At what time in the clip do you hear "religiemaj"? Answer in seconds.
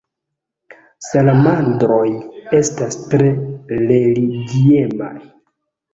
3.93-5.15